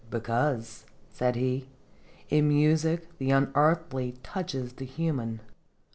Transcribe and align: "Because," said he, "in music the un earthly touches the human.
"Because," 0.09 0.85
said 1.13 1.35
he, 1.35 1.67
"in 2.31 2.47
music 2.47 3.07
the 3.19 3.31
un 3.31 3.51
earthly 3.53 4.13
touches 4.23 4.73
the 4.73 4.85
human. 4.85 5.41